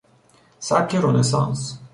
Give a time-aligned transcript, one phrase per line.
[0.59, 1.79] سبک رنسانس